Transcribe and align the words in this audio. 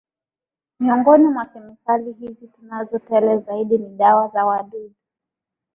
Miongoni 0.79 1.27
mwa 1.27 1.45
kemikali 1.45 2.11
hizi 2.13 2.47
tunazo 2.47 2.99
tele 2.99 3.37
zaidi 3.37 3.77
ni 3.77 3.97
dawa 3.97 4.27
za 4.27 4.45
wadudu 4.45 4.93